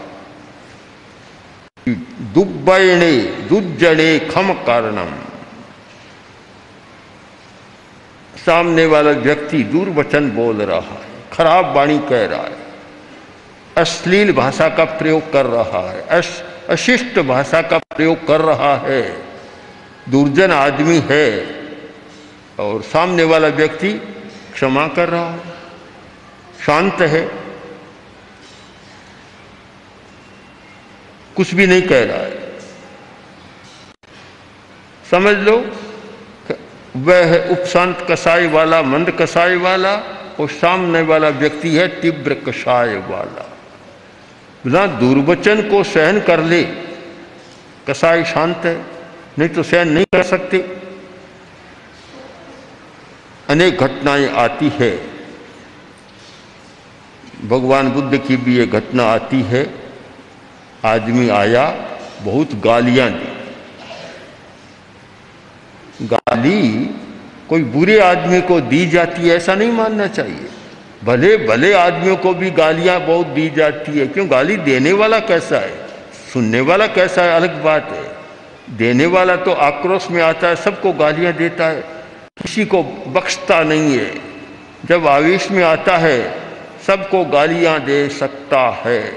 दुब्बयणे 2.33 3.11
दुज्जड़े 3.49 4.19
खम 4.33 4.53
कारणम। 4.67 5.15
सामने 8.45 8.85
वाला 8.85 9.11
व्यक्ति 9.11 9.63
दुर्वचन 9.63 10.29
बोल 10.31 10.61
रहा 10.61 10.79
है, 10.79 11.01
खराब 11.33 11.75
वाणी 11.75 11.97
कह 11.99 12.25
रहा 12.25 12.41
है। 12.41 12.64
अश्लील 13.77 14.31
भाषा 14.31 14.69
का 14.69 14.83
प्रयोग 14.85 15.31
कर 15.33 15.45
रहा 15.45 15.91
है 15.91 16.01
अश, 16.01 16.43
अशिष्ट 16.69 17.19
भाषा 17.19 17.61
का 17.61 17.77
प्रयोग 17.77 18.27
कर 18.27 18.41
रहा 18.41 18.75
है। 18.77 19.01
दुर्जन 20.09 20.51
आदमी 20.51 21.03
है 21.09 21.29
और 22.59 22.81
सामने 22.81 23.23
वाला 23.23 23.47
व्यक्ति 23.47 23.91
क्षमा 24.53 24.87
कर 24.87 25.09
रहा 25.09 25.29
है 25.29 25.53
शांत 26.65 27.01
है। 27.01 27.31
कुछ 31.35 31.53
भी 31.53 31.67
नहीं 31.67 31.81
कह 31.81 32.03
रहा 32.03 32.17
है। 32.17 32.59
समझ 35.11 35.35
लो 35.37 35.57
वह 36.95 37.25
है 37.25 37.49
उपशांत 37.49 38.05
कसाई 38.11 38.47
वाला 38.47 38.81
मंद 38.81 39.11
कसाई 39.11 39.55
वाला 39.55 39.95
और 40.39 40.49
सामने 40.49 41.01
वाला 41.01 41.29
व्यक्ति 41.29 41.75
है 41.75 41.87
तीव्र 42.01 42.33
कसाय 42.33 42.95
वाला। 43.09 43.54
बिना 44.65 44.85
दुर्वचन 44.87 45.61
को 45.61 45.83
सहन 45.83 46.19
कर 46.19 46.43
ले। 46.43 46.63
कसाई 47.87 48.23
शांत 48.23 48.61
है, 48.65 48.85
नहीं 49.39 49.49
तो 49.49 49.63
सहन 49.63 49.87
नहीं 49.87 50.05
कर 50.05 50.23
सकते। 50.23 50.77
अनेक 53.49 53.77
घटनाएँ 53.77 54.29
आती 54.29 54.71
है। 54.75 54.91
भगवान 57.47 57.89
बुद्ध 57.89 58.17
की 58.17 58.37
भी 58.37 58.57
ये 58.57 58.67
घटना 58.67 59.03
आती 59.03 59.41
है। 59.41 59.73
आदमी 60.85 61.29
आया, 61.29 61.89
बहुत 62.21 62.49
गालियाँ 62.55 63.09
दी। 63.11 63.35
गाली 66.07 66.85
कोई 67.49 67.63
बुरे 67.63 67.99
आदमी 67.99 68.41
को 68.41 68.61
दी 68.61 68.85
जाती 68.85 69.21
है, 69.21 69.35
ऐसा 69.35 69.55
नहीं 69.55 69.71
मानना 69.71 70.07
चाहिए। 70.07 70.49
भले 71.05 71.37
भले 71.37 71.73
आदमियों 71.73 72.17
को 72.17 72.33
भी 72.33 72.51
गालियाँ 72.51 72.99
बहुत 72.99 73.27
दी 73.27 73.49
जाती 73.49 73.99
है। 73.99 74.07
क्यों? 74.07 74.31
गाली 74.31 74.57
देने 74.57 74.91
वाला 74.91 75.19
कैसा 75.19 75.57
है? 75.57 75.87
सुनने 76.33 76.61
वाला 76.61 76.87
कैसा 76.87 77.21
है? 77.21 77.31
अलग 77.31 77.63
बात 77.63 77.89
है। 77.91 78.15
देने 78.77 79.05
वाला 79.05 79.35
तो 79.35 79.51
आक्रोश 79.51 80.11
में 80.11 80.23
आता 80.23 80.47
है, 80.47 80.55
सबको 80.55 80.91
गालियाँ 80.91 81.33
देता 81.33 81.67
है। 81.67 81.81
किसी 82.41 82.65
को 82.65 82.83
बख्शता 83.07 83.63
नहीं 83.63 83.97
है। 83.97 84.21
जब 84.85 85.07
आवेश 85.07 85.51
में 85.51 85.63
आता 85.63 85.97
है, 85.97 86.41
सबको 86.87 87.25
गालियाँ 87.25 87.79
दे 87.79 88.09
सकता 88.09 88.69
है। 88.85 89.13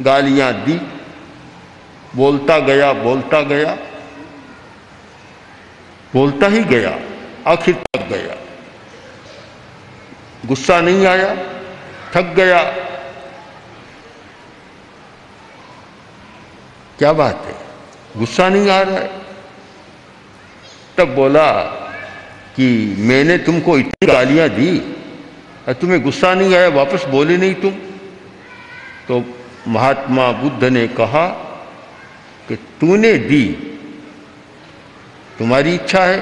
गालियाँ 0.00 0.52
दी, 0.52 0.80
बोलता 2.16 2.58
गया 2.58 2.92
बोलता 2.92 3.40
गया, 3.40 3.78
बोलता 6.14 6.46
ही 6.46 6.64
गया। 6.64 6.98
आखिर 7.46 7.76
गुस्सा 10.46 10.80
नहीं 10.80 11.06
आया, 11.06 11.34
थक 12.14 12.34
गया। 12.34 12.62
क्या 16.98 17.12
बात 17.12 17.44
है? 17.46 17.54
गुस्सा 18.16 18.48
नहीं 18.48 18.70
आ 18.70 18.80
रहा 18.82 18.98
है। 18.98 19.10
तब 20.98 21.14
बोला 21.14 21.62
कि 22.56 22.96
मैंने 22.98 23.38
तुमको 23.38 23.78
इतनी 23.78 24.06
गालियाँ 24.06 24.48
दी, 24.48 24.78
और 25.68 25.74
तुम्हें 25.74 26.02
गुस्सा 26.02 26.34
नहीं 26.34 26.54
आया, 26.54 26.68
वापस 26.68 27.04
बोले 27.04 27.36
नहीं 27.36 27.54
तुम। 27.54 27.70
तो 29.08 29.24
महात्मा 29.68 30.32
बुद्ध 30.32 30.64
ने 30.64 30.88
कहा 30.88 31.26
कि 32.48 32.56
तूने 32.56 33.18
दी, 33.18 33.46
तुम्हारी 35.38 35.74
इच्छा 35.74 36.04
है, 36.04 36.20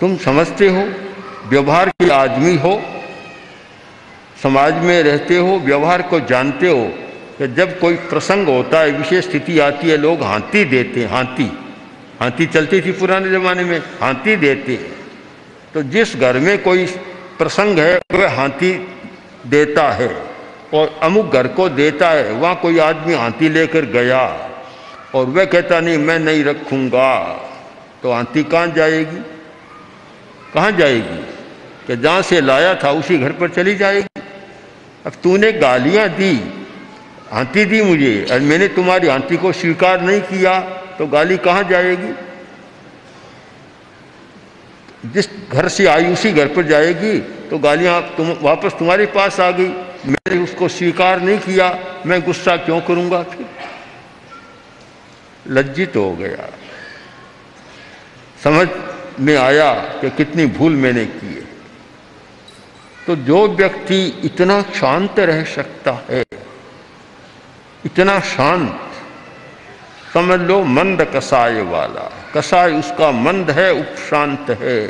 तुम 0.00 0.16
समझते 0.16 0.68
हो। 0.68 1.03
व्यवहार 1.46 1.88
के 1.88 2.10
आदमी 2.10 2.56
हो, 2.56 2.82
समाज 4.42 4.74
में 4.74 5.02
रहते 5.02 5.36
हो, 5.36 5.58
व्यवहार 5.58 6.02
को 6.02 6.20
जानते 6.20 6.68
हो 6.68 6.84
कि 7.38 7.46
जब 7.46 7.78
कोई 7.80 7.96
प्रसंग 7.96 8.48
होता 8.48 8.80
है, 8.80 8.90
विशेष 8.90 9.28
स्थिति 9.28 9.58
आती 9.58 9.90
है, 9.90 9.96
लोग 9.96 10.22
हाथी 10.22 10.64
देते 10.64 11.00
हैं 11.00 11.08
हाथी 11.08 11.50
हाथी 12.20 12.46
चलती 12.46 12.80
थी 12.80 12.92
पुराने 12.92 13.30
ज़माने 13.30 13.64
में 13.64 13.78
हाथी 13.78 14.36
देते 14.36 14.72
हैं। 14.72 14.92
तो 15.74 15.82
जिस 15.82 16.16
घर 16.16 16.38
में 16.38 16.62
कोई 16.62 16.86
प्रसंग 17.38 17.78
है, 17.78 18.00
वह 18.12 18.36
हाथी 18.36 18.72
देता 19.46 19.90
है, 19.90 20.08
और 20.74 21.00
अमुक 21.02 21.32
घर 21.32 21.46
को 21.46 21.68
देता 21.68 22.10
है, 22.10 22.32
वहाँ 22.32 22.54
कोई 22.54 22.78
आदमी 22.78 23.14
हाथी 23.14 23.48
लेकर 23.48 23.84
गया, 23.84 24.50
और 25.14 25.26
वह 25.26 25.44
कहता, 25.44 25.80
नहीं, 25.80 25.98
मैं 25.98 26.18
नहीं 26.18 26.44
रखूँगा। 26.44 27.22
तो 28.02 28.12
हाथी 28.12 28.44
कहाँ 28.44 28.66
जाएगी? 28.66 29.22
कहाँ 30.54 30.72
जाएगी? 30.72 31.33
कि 31.86 31.96
जहाँ 31.96 32.22
से 32.22 32.40
लाया 32.40 32.74
था 32.74 32.90
उसी 32.92 33.18
घर 33.18 33.32
पर 33.32 33.48
चली 33.50 33.74
जाएगी। 33.74 34.22
अब 35.06 35.12
तूने 35.22 35.52
गालियाँ 35.54 36.08
दी 36.10 36.34
हाथी 37.32 37.64
दी 37.64 37.80
मुझे, 37.82 38.26
और 38.32 38.40
मैंने 38.40 38.68
तुम्हारी 38.70 39.08
हाथी 39.08 39.36
को 39.36 39.52
स्वीकार 39.52 40.00
नहीं 40.00 40.20
किया 40.22 40.58
तो 40.98 41.06
गाली 41.06 41.36
कहाँ 41.38 41.62
जाएगी? 41.64 42.12
जिस 45.04 45.28
घर 45.52 45.68
से 45.68 45.86
आई 45.86 46.12
उसी 46.12 46.32
घर 46.32 46.48
पर 46.48 46.66
जाएगी 46.66 47.18
तो 47.50 47.58
गालियाँ 47.58 48.00
तुम, 48.16 48.30
वापस 48.42 48.72
तुम्हारे 48.78 49.06
पास 49.06 49.40
आ 49.40 49.50
गई। 49.50 49.68
मैंने 50.06 50.42
उसको 50.42 50.68
स्वीकार 50.70 51.20
नहीं 51.20 51.38
किया, 51.38 51.68
मैं 52.06 52.20
गुस्सा 52.22 52.56
क्यों 52.58 52.80
करूँगा 52.80 53.22
फिर? 53.24 53.46
लज्जित 55.46 55.96
हो 55.96 56.10
गया। 56.12 56.48
समझ 58.44 58.68
में 59.20 59.36
आया 59.36 59.72
कि 60.00 60.10
कितनी 60.12 60.46
भूल 60.48 60.76
मैंने 60.76 61.04
की 61.06 61.26
है। 61.26 61.43
तो 63.06 63.14
जो 63.16 63.46
व्यक्ति 63.48 63.96
इतना 64.24 64.60
शांत 64.74 65.18
रह 65.20 65.42
सकता 65.44 65.92
है, 66.10 66.24
इतना 67.84 68.18
शांत, 68.20 68.80
समझ 70.14 70.40
लो 70.40 70.62
मंद 70.64 71.02
कसाय 71.14 71.60
वाला, 71.62 72.10
कसाय 72.34 72.72
उसका 72.72 73.10
मंद 73.10 73.50
है, 73.50 73.70
उपशांत 73.72 74.50
है, 74.60 74.86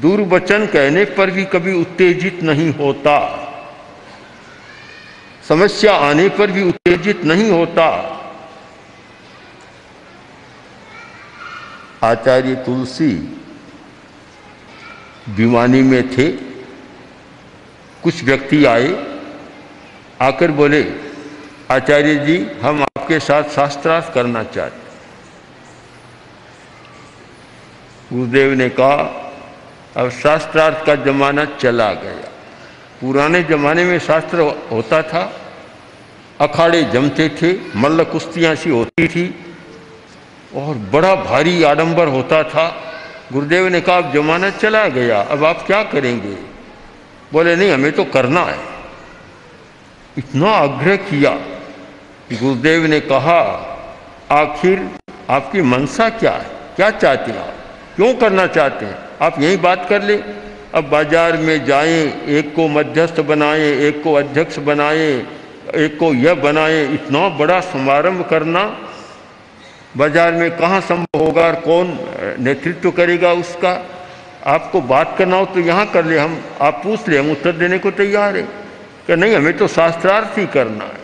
दुर्वचन 0.00 0.66
कहने 0.66 1.04
पर 1.16 1.30
भी 1.30 1.44
कभी 1.44 1.72
उत्तेजित 1.80 2.42
नहीं 2.42 2.72
होता, 2.74 3.16
समस्या 5.48 5.94
आने 6.00 6.28
पर 6.28 6.50
भी 6.50 6.62
उत्तेजित 6.62 7.24
नहीं 7.24 7.50
होता। 7.50 7.86
आचार्य 12.02 12.54
तुलसी 12.56 13.10
दीवानी 15.28 15.82
में 15.82 16.16
थे 16.16 16.30
कुछ 18.04 18.24
व्यक्ति 18.24 18.64
आए, 18.64 18.88
आकर 20.22 20.50
बोले, 20.50 20.82
आचार्य 21.70 22.14
जी, 22.14 22.46
हम 22.62 22.82
आपके 22.82 23.18
साथ 23.20 23.42
शास्त्रार्थ 23.42 24.14
करना 24.14 24.42
चाहते 24.42 24.82
गुरुदेव 28.12 28.52
ने 28.52 28.68
कहा, 28.68 28.96
अब 29.96 30.10
शास्त्रार्थ 30.10 30.86
का 30.86 30.94
जमाना 30.94 31.44
चला 31.44 31.92
गया। 31.92 32.30
पुराने 33.00 33.42
जमाने 33.42 33.84
में 33.84 33.98
शास्त्र 33.98 34.40
होता 34.72 35.02
था, 35.02 35.32
अखाड़े 36.40 36.82
जमते 36.82 37.28
थे 37.28 37.52
मल्ल 37.76 38.04
कुश्तियाँ 38.04 38.54
सी 38.54 38.70
होती 38.70 39.08
थी, 39.08 39.26
और 40.54 40.74
बड़ा 40.92 41.14
भारी 41.14 41.62
आडंबर 41.62 42.08
होता 42.08 42.42
था। 42.42 42.68
गुरुदेव 43.32 43.68
ने 43.68 43.80
कहा, 43.80 43.96
अब 43.96 44.12
जमाना 44.12 44.50
चला 44.50 44.88
गया, 44.88 45.20
अब 45.20 45.44
आप 45.44 45.66
क्या 45.66 45.82
करेंगे? 45.82 46.53
बोले, 47.34 47.56
नहीं, 47.56 47.70
हमें 47.70 47.92
तो 47.92 48.04
करना 48.04 48.40
है। 48.40 48.58
इतना 50.18 50.50
आग्रह 50.50 50.96
किया 50.96 51.30
कि 52.28 52.36
गुरुदेव 52.36 52.86
ने 52.86 53.00
कहा, 53.00 53.40
आखिर 54.30 54.90
आपकी 55.30 55.62
मनसा 55.62 56.08
क्या 56.08 56.32
है? 56.32 56.46
क्या 56.76 56.90
चाहते 56.90 57.32
हैं 57.32 57.38
आप? 57.38 57.54
क्यों 57.96 58.14
करना 58.14 58.46
चाहते 58.46 58.86
हैं? 58.86 58.98
आप 59.22 59.40
यही 59.40 59.56
बात 59.56 59.86
कर 59.88 60.02
ले। 60.02 60.16
अब 60.74 60.84
बाज़ार 60.84 61.36
में 61.36 61.64
जाएँ, 61.64 62.26
एक 62.28 62.54
को 62.54 62.68
मध्यस्थ 62.68 63.20
बनाएँ, 63.20 63.60
एक 63.60 64.02
को 64.02 64.14
अध्यक्ष 64.14 64.58
बनाएँ, 64.58 65.26
एक 65.74 65.98
को 65.98 66.12
यह 66.14 66.34
बनाएँ, 66.34 66.94
इतना 66.94 67.28
बड़ा 67.28 67.60
समारंभ 67.60 68.26
करना, 68.30 68.64
बाज़ार 69.96 70.32
में 70.32 70.56
कहाँ 70.56 70.80
संभव 70.80 71.24
होगा 71.24 71.42
और 71.42 71.54
कौन 71.54 71.98
नेतृत्व 72.40 72.90
करेगा 72.90 73.32
उसका? 73.32 73.72
आपको 74.46 74.80
बात 74.80 75.14
करना 75.18 75.36
हो 75.36 75.44
तो 75.44 75.60
यहाँ 75.60 75.86
कर 75.86 76.04
ले, 76.04 76.18
हम, 76.18 76.44
आप 76.60 76.80
पूछ 76.84 77.08
ले, 77.08 77.18
हम 77.18 77.30
उत्तर 77.30 77.52
देने 77.52 77.78
को 77.78 77.90
तैयार 77.90 78.36
है। 78.36 78.42
कि 79.06 79.16
नहीं, 79.16 79.36
हमें 79.36 79.56
तो 79.56 79.68
शास्त्रार्थ 79.68 80.38
ही 80.38 80.46
करना 80.46 80.84
है। 80.84 81.02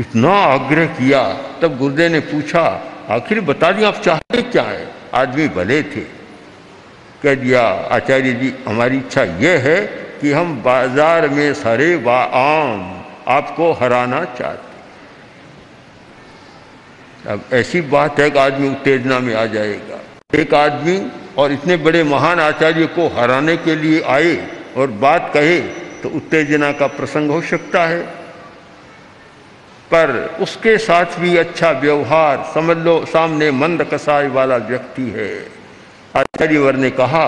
इतना 0.00 0.30
आग्रह 0.30 0.86
किया, 0.86 1.22
तब 1.62 1.78
गुरुदेव 1.78 2.12
ने 2.12 2.20
पूछा, 2.20 2.82
आखिर 3.10 3.40
बता 3.40 3.72
दिया 3.72 3.88
आप 3.88 3.94
चाहते 3.94 4.42
क्या 4.42 4.62
है? 4.62 4.88
आदमी 5.14 5.48
भले 5.48 5.82
थे। 5.82 6.00
कह 7.22 7.34
दिया, 7.34 7.62
आचार्य 7.90 8.32
जी, 8.32 8.54
हमारी 8.68 8.96
इच्छा 8.96 9.22
यह 9.22 9.60
है 9.60 9.80
कि 10.20 10.32
हम 10.32 10.62
बाज़ार 10.62 11.28
में 11.28 11.54
सरे 11.54 11.96
व 11.96 12.10
आम 12.10 13.04
आपको 13.28 13.72
हराना 13.72 14.24
चाहते। 14.24 14.72
अब 17.28 17.40
ऐसी 17.52 17.80
बात 17.80 18.20
है 18.20 18.30
कि 18.30 18.38
आदमी 18.38 18.68
उत्तेजना 18.68 19.18
में 19.18 19.34
आ 19.34 19.46
जाएगा। 19.46 20.00
एक 20.38 20.54
आदमी 20.54 21.10
और 21.38 21.52
इतने 21.52 21.76
बड़े 21.78 22.02
महान 22.04 22.40
आचार्य 22.40 22.86
को 22.96 23.06
हराने 23.16 23.56
के 23.58 23.76
लिए 23.76 24.02
आए 24.08 24.36
और 24.76 24.90
बात 25.00 25.30
कहे 25.34 25.58
तो 26.02 26.08
उत्तेजना 26.10 26.70
का 26.72 26.86
प्रसंग 26.88 27.30
हो 27.30 27.40
सकता 27.44 27.86
है। 27.86 28.02
पर 29.90 30.10
उसके 30.40 30.76
साथ 30.78 31.18
भी 31.20 31.36
अच्छा 31.36 31.70
व्यवहार, 31.72 32.44
समझ 32.54 32.76
लो, 32.76 33.04
सामने 33.06 33.50
मंद 33.52 33.82
कसाई 33.92 34.28
वाला 34.28 34.56
व्यक्ति 34.68 35.02
है। 35.10 35.30
आचार्यवर 36.14 36.76
ने 36.76 36.90
कहा, 36.92 37.26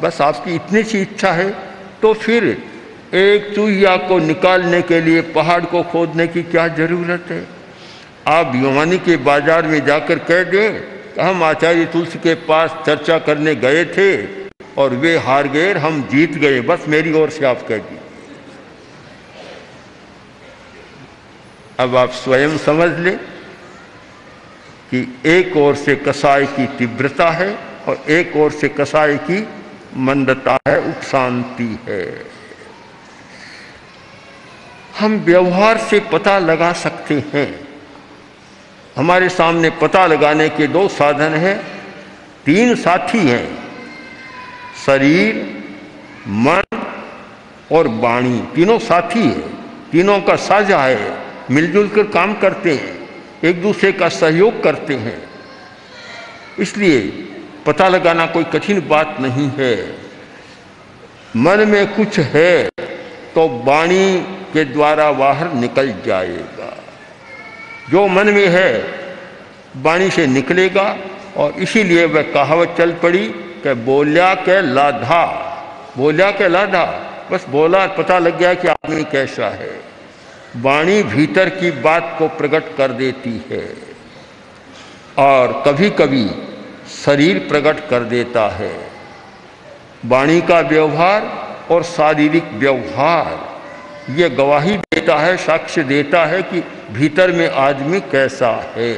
बस 0.00 0.20
आपकी 0.20 0.54
इतनी 0.54 0.82
सी 0.82 1.00
इच्छा 1.02 1.32
है 1.32 1.50
तो 2.02 2.12
फिर 2.14 2.44
एक 3.14 3.54
चूहिया 3.54 3.96
को 4.08 4.18
निकालने 4.18 4.80
के 4.82 5.00
लिए 5.00 5.20
पहाड़ 5.34 5.64
को 5.64 5.82
खोदने 5.84 6.26
की 6.26 6.42
क्या 6.44 6.66
ज़रूरत 6.70 7.26
है? 7.30 7.44
आप 8.28 8.46
भिवानी 8.46 8.98
के 8.98 9.16
बाज़ार 9.18 9.66
में 9.66 9.84
जाकर 9.86 10.18
कह 10.20 10.42
दें 10.44 10.95
हम 11.20 11.42
आचार्य 11.42 11.84
तुलसी 11.84 12.18
के 12.18 12.34
पास 12.34 12.74
चर्चा 12.86 13.18
करने 13.18 13.54
गए 13.54 13.84
थे 13.84 14.10
और 14.78 14.94
वे 14.94 15.16
हार 15.18 15.48
गए 15.48 15.72
हम 15.74 16.02
जीत 16.02 16.32
गए। 16.32 16.60
बस 16.60 16.84
मेरी 16.88 17.12
ओर 17.12 17.30
से 17.30 17.46
आप 17.46 17.66
कह 17.68 17.78
दी 17.78 17.98
अब 21.78 21.96
आप 21.96 22.10
स्वयं 22.10 22.56
समझ 22.58 22.90
लें 22.98 23.16
कि 24.90 25.20
एक 25.26 25.56
ओर 25.56 25.74
से 25.74 25.96
कसाई 25.96 26.46
की 26.46 26.66
तीव्रता 26.66 27.30
है 27.30 27.58
और 27.88 28.04
एक 28.10 28.36
ओर 28.36 28.52
से 28.52 28.68
कसाई 28.68 29.16
की 29.16 29.46
मंदता 29.96 30.58
है 30.68 30.78
उपशांति 30.80 31.78
है। 31.88 32.26
हम 34.98 35.16
व्यवहार 35.16 35.78
से 35.78 36.00
पता 36.12 36.38
लगा 36.38 36.72
सकते 36.72 37.22
हैं 37.34 37.65
हमारे 38.96 39.28
सामने 39.28 39.70
पता 39.70 40.06
लगाने 40.06 40.48
के 40.48 40.66
दो 40.66 40.88
साधन 40.88 41.34
हैं। 41.34 41.56
तीन 42.46 42.74
साथी 42.74 43.18
हैं। 43.18 43.46
शरीर, 44.86 45.34
मन 46.28 46.62
और 47.72 47.88
वाणी। 47.88 48.40
तीनों 48.54 48.78
साथी 48.78 49.22
है। 49.22 49.40
तीनों 49.90 50.20
का 50.20 50.36
साझा 50.36 50.78
है। 50.78 51.12
मिलजुल 51.50 51.88
कर 51.88 52.02
काम 52.06 52.34
करते 52.34 52.74
हैं। 52.74 52.94
एक 53.44 53.62
दूसरे 53.62 53.92
का 53.92 54.08
सहयोग 54.08 54.62
करते 54.62 54.94
हैं। 54.96 55.22
इसलिए 56.58 57.00
पता 57.66 57.88
लगाना 57.88 58.26
कोई 58.26 58.44
कठिन 58.44 58.80
बात 58.88 59.16
नहीं 59.20 59.50
है। 59.56 59.74
मन 61.36 61.68
में 61.68 61.94
कुछ 61.94 62.18
है 62.18 62.68
तो 63.34 63.48
वाणी 63.64 64.20
के 64.52 64.64
द्वारा 64.64 65.12
बाहर 65.12 65.52
निकल 65.52 65.94
जाएगा 66.06 66.55
जो 67.90 68.06
मन 68.06 68.26
में 68.26 68.46
है, 68.48 68.70
वाणी 69.76 70.10
से 70.10 70.26
निकलेगा 70.26 70.96
और 71.36 71.52
इसीलिए 71.58 72.04
वह 72.04 72.22
कहावत 72.34 72.74
चल 72.78 72.92
पड़ी 72.92 73.26
कि 73.62 73.74
बोलिया 73.74 74.34
के 74.34 74.60
लाधा, 74.62 75.24
बोलिया 75.96 76.30
के 76.30 76.48
लाधा। 76.48 76.84
बस 77.30 77.46
बोला 77.48 77.86
पता 77.86 78.18
लग 78.18 78.38
गया 78.38 78.54
कि 78.54 78.68
आदमी 78.68 79.04
कैसा 79.04 79.48
है। 79.48 79.70
वाणी 80.56 81.02
भीतर 81.02 81.48
की 81.48 81.70
बात 81.80 82.14
को 82.18 82.28
प्रकट 82.28 82.76
कर 82.76 82.92
देती 82.92 83.30
है 83.50 83.64
और 85.18 85.62
कभी 85.66 85.90
कभी 85.90 86.26
शरीर 87.04 87.38
प्रकट 87.48 87.88
कर 87.88 88.04
देता 88.04 88.48
है। 88.48 88.74
वाणी 90.04 90.40
का 90.40 90.60
व्यवहार 90.60 91.22
और 91.70 91.82
शारीरिक 91.82 92.52
व्यवहार, 92.52 93.38
ये 94.12 94.30
गवाही 94.30 94.76
देता 94.76 95.16
है, 95.16 95.36
साक्ष्य 95.36 95.82
देता 95.82 96.24
है 96.24 96.42
कि 96.42 96.62
भीतर 96.92 97.32
में 97.32 97.48
आदमी 97.50 98.00
कैसा 98.00 98.50
है 98.74 98.94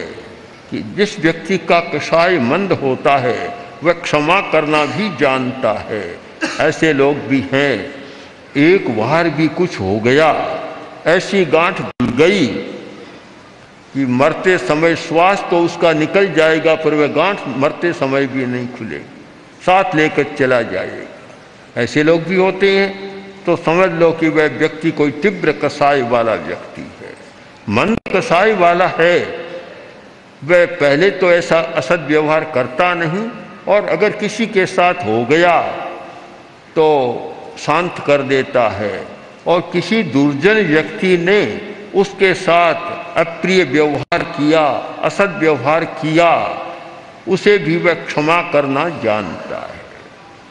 कि 0.70 0.78
जिस 0.96 1.18
व्यक्ति 1.20 1.58
का 1.58 1.80
कषाय 1.80 2.38
मंद 2.38 2.72
होता 2.72 3.16
है, 3.16 3.54
वह 3.84 3.92
क्षमा 3.92 4.40
करना 4.40 4.84
भी 4.84 5.16
जानता 5.16 5.72
है। 5.72 6.18
ऐसे 6.60 6.92
लोग 6.92 7.16
भी 7.18 7.44
हैं। 7.52 7.94
एक 8.56 8.88
बार 8.98 9.28
भी 9.30 9.48
कुछ 9.48 9.80
हो 9.80 9.98
गया, 10.00 10.28
ऐसी 11.06 11.44
गांठ 11.44 11.80
भूल 11.80 12.08
गई 12.08 12.46
कि 13.94 14.06
मरते 14.06 14.58
समय 14.58 14.96
श्वास 14.96 15.44
तो 15.50 15.60
उसका 15.60 15.92
निकल 15.92 16.32
जाएगा, 16.34 16.74
पर 16.74 16.94
वह 16.94 17.06
गांठ 17.06 17.38
मरते 17.48 17.92
समय 17.92 18.26
भी 18.26 18.46
नहीं 18.46 18.68
खुलेगी। 18.68 19.24
साथ 19.66 19.94
लेकर 19.94 20.24
चला 20.38 20.62
जाएगा। 20.62 21.80
ऐसे 21.82 22.02
लोग 22.02 22.22
भी 22.22 22.36
होते 22.36 22.78
हैं। 22.78 23.08
तो 23.46 23.56
समझ 23.56 23.90
लो 23.90 24.10
कि 24.12 24.28
वह 24.28 24.48
व्यक्ति 24.48 24.90
कोई 24.90 25.10
तीव्र 25.10 25.52
कसाई 25.52 26.02
वाला 26.02 26.34
व्यक्ति 26.34 26.82
है। 26.82 26.97
मन 27.68 27.96
कसाई 28.14 28.52
वाला 28.54 28.86
है। 28.88 29.18
वह 30.44 30.64
पहले 30.74 31.10
तो 31.10 31.30
ऐसा 31.32 31.58
असद 31.76 32.00
व्यवहार 32.00 32.44
करता 32.44 32.92
नहीं, 32.94 33.28
और 33.68 33.88
अगर 33.88 34.10
किसी 34.10 34.46
के 34.46 34.66
साथ 34.66 34.94
हो 35.06 35.24
गया 35.24 35.60
तो 36.76 36.86
शांत 37.58 37.98
कर 38.06 38.22
देता 38.22 38.68
है, 38.68 39.06
और 39.46 39.60
किसी 39.72 40.02
दुर्जन 40.02 40.64
व्यक्ति 40.66 41.16
ने 41.16 41.40
उसके 41.94 42.32
साथ 42.34 43.18
अप्रिय 43.18 43.64
व्यवहार 43.64 44.22
किया, 44.22 44.66
असद 45.02 45.36
व्यवहार 45.38 45.84
किया, 45.84 46.30
उसे 47.28 47.56
भी 47.58 47.76
वह 47.76 47.94
क्षमा 47.94 48.40
करना 48.42 48.88
जानता 48.88 49.58
है। 49.58 49.80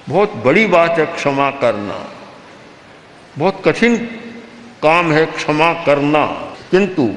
बहुत 0.10 0.34
बड़ी 0.36 0.66
बात 0.66 0.98
है 1.00 1.06
क्षमा 1.06 1.50
करना। 1.52 1.98
बहुत 3.38 3.62
कठिन 3.66 3.96
काम 4.84 5.12
है 5.12 5.26
क्षमा 5.26 5.74
करना। 5.86 6.26
किंतु 6.72 7.08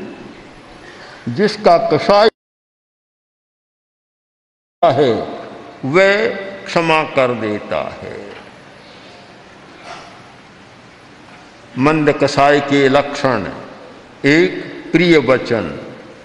जिसका 1.33 1.77
कषाय 1.89 2.29
है 4.83 5.13
वह 5.85 6.29
क्षमा 6.65 7.03
कर 7.17 7.35
देता 7.35 7.81
है। 7.95 8.19
मंद 11.79 12.13
कसाय 12.13 12.61
के 12.61 12.89
लक्षण, 12.89 13.47
एक 14.25 14.63
प्रिय 14.93 15.19
वचन, 15.19 15.69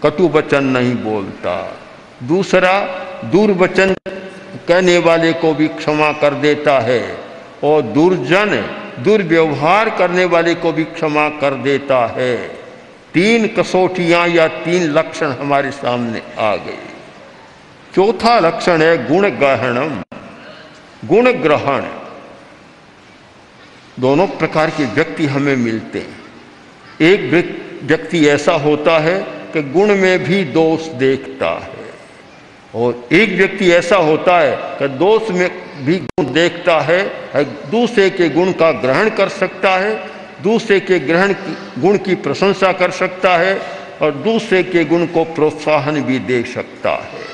कटु 0.04 0.28
वचन 0.28 0.64
नहीं 0.64 0.96
बोलता। 0.96 1.56
दूसरा 2.24 2.74
दुर्वचन 3.26 3.94
कहने 4.68 4.98
वाले 4.98 5.34
को 5.34 5.54
भी 5.54 5.68
क्षमा 5.68 6.12
कर 6.12 6.34
देता 6.34 6.80
है 6.80 7.02
और 7.64 7.82
दुर्जन, 7.82 8.56
दुर्व्यवहार 9.04 9.90
करने 9.98 10.26
वाले 10.26 10.56
को 10.56 10.72
भी 10.72 10.84
क्षमा 10.84 11.30
कर 11.40 11.54
देता 11.64 12.06
है। 12.08 12.65
तीन 13.16 13.48
कसौटियाँ 13.48 14.28
या 14.28 14.48
तीन 14.64 14.84
लक्षण 14.92 15.32
हमारे 15.32 15.72
सामने 15.72 16.22
आ 16.40 16.56
गए। 16.56 16.78
चौथा 17.96 18.40
लक्षण 18.40 18.82
है 18.82 19.08
गुण 19.08 19.28
ग्रहणम। 19.30 20.02
गुण 21.08 21.32
ग्रहण। 21.34 21.84
दोनों 24.00 24.28
प्रकार 24.28 24.70
के 24.70 24.86
व्यक्ति 24.86 25.26
हमें 25.26 25.56
मिलते 25.56 26.00
हैं। 26.00 26.24
एक 27.02 27.20
व्यक्ति 27.84 28.26
ऐसा 28.28 28.54
होता 28.54 28.98
है 29.00 29.20
कि 29.54 29.62
गुण 29.72 29.96
में 29.96 30.24
भी 30.24 30.44
दोष 30.44 30.88
देखता 30.98 31.50
है। 31.60 31.74
और 32.76 33.08
एक 33.12 33.38
व्यक्ति 33.38 33.72
ऐसा 33.72 33.98
होता 33.98 34.40
है 34.40 34.56
कि 34.80 34.88
दोष 34.98 35.30
में 35.32 35.50
भी 35.86 35.96
गुण 35.98 36.34
देखता 36.34 36.80
है 36.82 37.02
दूसरे 37.72 38.10
के 38.10 38.30
गुण 38.30 38.52
का 38.52 38.72
ग्रहण 38.72 39.10
कर 39.10 39.30
सकता 39.30 39.76
है 39.78 40.15
दूसरे 40.42 40.80
के 40.80 41.00
ग्रहण 41.00 41.34
की, 41.34 41.82
गुण 41.82 41.98
की 41.98 42.16
प्रशंसा 42.16 42.72
कर 42.72 42.92
सकता 42.92 43.38
है 43.38 43.62
और 44.02 44.12
दूसरे 44.12 44.64
के 44.64 44.86
गुण 44.86 45.06
को 45.06 45.24
प्रोत्साहन 45.24 46.02
भी 46.02 46.20
दे 46.20 46.44
सकता 46.44 46.90
है। 46.90 47.26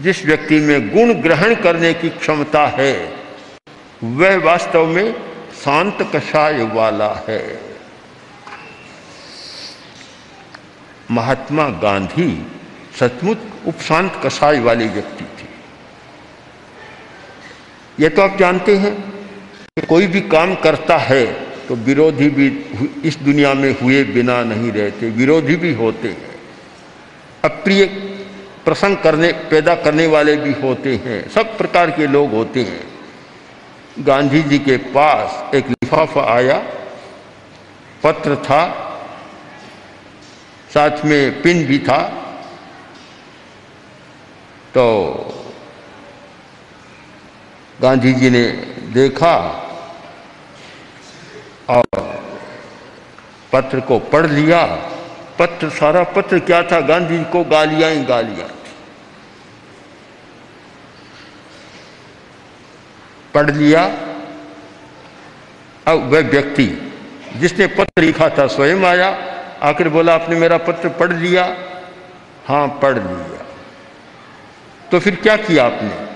जिस 0.00 0.26
व्यक्ति 0.26 0.60
में 0.60 0.90
गुण 0.90 1.12
ग्रहण 1.12 1.54
करने 1.54 1.94
की 1.94 2.08
क्षमता 2.08 2.66
है, 2.66 3.16
वह 4.04 4.38
वास्तव 4.38 4.86
में 4.86 5.14
शांत 5.64 6.10
कषाय 6.16 6.62
वाला 6.62 7.24
है। 7.28 7.60
महात्मा 11.10 11.68
गांधी 11.68 12.46
सचमुच 13.00 13.38
उपशांत 13.66 14.20
कसाई 14.24 14.60
वाले 14.60 14.86
व्यक्ति 14.86 15.24
थे। 15.24 15.48
यह 18.02 18.08
तो 18.08 18.22
आप 18.22 18.36
जानते 18.38 18.76
हैं 18.76 18.94
कि 19.76 19.86
कोई 19.86 20.06
भी 20.06 20.20
काम 20.20 20.54
करता 20.54 20.96
है 20.96 21.47
तो 21.68 21.74
विरोधी 21.76 22.28
भी 22.30 22.46
इस 23.04 23.16
दुनिया 23.18 23.52
में 23.54 23.70
हुए 23.80 24.02
बिना 24.04 24.42
नहीं 24.44 24.70
रहते, 24.72 25.10
विरोधी 25.10 25.56
भी 25.56 25.72
होते 25.74 26.08
हैं। 26.08 26.36
अप्रिय 27.44 27.84
प्रसंग 28.64 28.96
करने, 28.96 29.32
पैदा 29.50 29.74
करने 29.74 30.06
वाले 30.06 30.36
भी 30.36 30.52
होते 30.62 30.94
हैं, 31.04 31.28
सब 31.30 31.56
प्रकार 31.58 31.90
के 31.90 32.06
लोग 32.06 32.32
होते 32.32 32.62
हैं। 32.62 32.84
गांधी 33.98 34.42
जी 34.42 34.58
के 34.58 34.76
पास 34.90 35.54
एक 35.54 35.68
लिफाफा 35.68 36.24
आया, 36.34 36.58
पत्र 38.02 38.36
था, 38.38 38.64
साथ 40.70 41.04
में 41.04 41.42
पिन 41.42 41.64
भी 41.66 41.78
था 41.78 42.00
तो 44.74 44.84
गांधी 47.82 48.12
जी 48.12 48.30
ने 48.30 48.44
देखा 48.94 49.34
और 51.68 51.84
पत्र 53.52 53.80
को 53.80 53.98
पढ़ 53.98 54.26
लिया। 54.26 54.64
पत्र, 55.38 55.70
सारा 55.70 56.02
पत्र 56.02 56.38
क्या 56.38 56.62
था? 56.62 56.80
गांधी 56.80 57.24
को 57.24 57.44
गालियाँ 57.44 57.90
ही 57.90 58.04
गालियाँ 58.04 58.48
थी। 58.48 58.70
पढ़ 63.34 63.50
लिया। 63.50 63.84
अब 65.86 65.98
वह 66.12 66.20
व्यक्ति 66.20 66.92
जिसने 67.36 67.66
पत्र 67.66 68.02
लिखा 68.02 68.28
था 68.28 68.46
स्वयं 68.46 68.84
आया। 68.84 69.18
आखिर 69.62 69.88
बोला, 69.88 70.14
आपने 70.14 70.36
मेरा 70.36 70.58
पत्र 70.58 70.88
पढ़ 70.88 71.12
लिया? 71.12 71.56
हाँ 72.46 72.68
पढ़ 72.68 72.94
लिया। 72.94 73.46
तो 74.90 75.00
फिर 75.00 75.16
क्या 75.16 75.36
किया 75.36 75.66
आपने? 75.66 76.08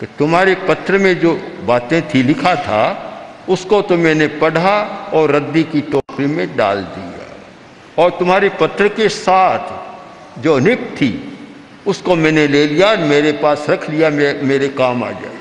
कि 0.00 0.06
तुम्हारे 0.06 0.54
पत्र 0.54 0.98
में 0.98 1.18
जो 1.18 1.58
बातें 1.64 2.08
थी, 2.08 2.22
लिखा 2.22 2.54
था 2.54 3.03
उसको 3.48 3.82
तो 3.82 3.96
मैंने 3.96 4.26
पढ़ा 4.26 4.78
और 5.14 5.30
रद्दी 5.30 5.62
की 5.62 5.80
टोकरी 5.80 6.26
में 6.26 6.56
डाल 6.56 6.82
दिया। 6.82 8.02
और 8.02 8.10
तुम्हारे 8.10 8.48
पत्र 8.48 8.88
के 8.88 9.08
साथ 9.08 10.40
जो 10.42 10.58
निक 10.58 10.80
थी, 10.96 11.38
उसको 11.86 12.16
मैंने 12.16 12.46
ले 12.48 12.66
लिया 12.66 12.94
मेरे 12.96 13.32
पास 13.32 13.66
रख 13.70 13.88
लिया 13.90 14.10
मेरे 14.10 14.68
काम 14.68 15.04
आ 15.04 15.10
जाए 15.10 15.32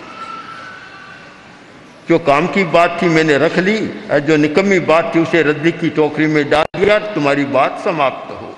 जो 2.09 2.19
काम 2.19 2.47
की 2.47 2.63
बात 2.63 2.97
थी 3.01 3.09
मैंने 3.09 3.37
रख 3.37 3.57
ली 3.57 3.77
और 4.11 4.19
जो 4.19 4.35
निकम्मी 4.37 4.79
बात 4.79 5.11
थी 5.15 5.19
उसे 5.19 5.41
रद्दी 5.41 5.71
की 5.71 5.89
टोकरी 5.89 6.27
में 6.27 6.49
डाल 6.49 6.65
दिया 6.79 6.99
तुम्हारी 6.99 7.45
बात 7.45 7.81
समाप्त 7.85 8.31
हो 8.31 8.49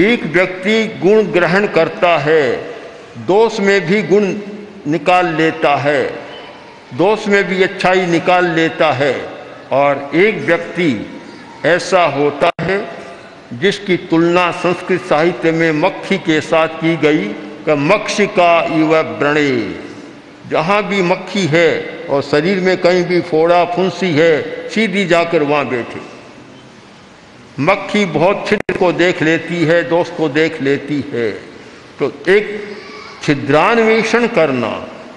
एक 0.00 0.24
व्यक्ति 0.24 0.86
गुण 1.02 1.22
ग्रहण 1.22 1.66
करता 1.66 2.16
है, 2.18 2.52
दोष 3.26 3.58
में 3.60 3.86
भी 3.86 4.02
गुण 4.02 4.34
निकाल 4.86 5.26
लेता 5.34 5.74
है। 5.76 6.21
दोष 6.94 7.26
में 7.28 7.44
भी 7.44 7.62
अच्छाई 7.62 8.06
निकाल 8.06 8.46
लेता 8.46 8.92
है 8.92 9.14
और 9.72 10.10
एक 10.14 10.36
व्यक्ति 10.36 10.90
ऐसा 11.64 12.04
होता 12.06 12.50
है 12.60 12.78
जिसकी 13.52 13.96
तुलना 13.96 14.50
संस्कृत 14.52 15.00
साहित्य 15.00 15.52
में 15.52 15.72
मक्खी 15.72 16.18
के 16.18 16.40
साथ 16.40 16.68
की 16.80 16.96
गई 16.96 17.24
कि 17.64 17.74
मक्षी 17.74 18.26
का 18.26 18.64
युवा 18.76 19.00
व्रणे 19.00 19.50
जहाँ 20.50 20.82
भी 20.82 21.02
मक्खी 21.02 21.46
है 21.46 21.70
और 22.10 22.22
शरीर 22.22 22.60
में 22.60 22.76
कहीं 22.76 23.04
भी 23.04 23.20
फोड़ा 23.20 23.64
फुंसी 23.64 24.10
है, 24.12 24.68
सीधी 24.68 25.04
जाकर 25.06 25.42
वहाँ 25.42 25.68
बैठे। 25.68 26.00
मक्खी 27.60 28.04
बहुत 28.04 28.44
छिद्र 28.48 28.76
को 28.78 28.92
देख 28.92 29.22
लेती 29.22 29.64
है, 29.64 29.82
दोस्त 29.84 30.14
को 30.16 30.28
देख 30.28 30.62
लेती 30.62 31.04
है। 31.12 31.30
तो 31.98 32.12
एक 32.28 32.76
छिद्रान्वेषण 33.22 34.26
करना 34.26 34.68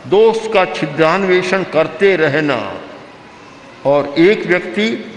दोस्त 0.08 0.52
का 0.54 0.66
छिद्रान्वेषण 0.66 1.64
करते 1.64 2.16
रहना। 2.16 2.74
और 3.86 4.16
एक 4.18 4.46
व्यक्ति 4.46 5.12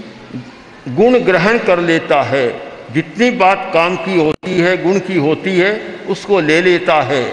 गुण 0.89 1.19
ग्रहण 1.19 1.59
कर 1.59 1.79
लेता 1.79 2.23
है। 2.23 2.61
जितनी 2.95 3.31
बात 3.31 3.71
काम 3.75 3.97
की 3.97 4.17
होती 4.17 4.59
है, 4.61 4.83
गुण 4.83 4.99
की 4.99 5.19
होती 5.19 5.59
है, 5.59 5.99
उसको 6.09 6.41
ले 6.41 6.63
लेता 6.63 7.03
है। 7.03 7.25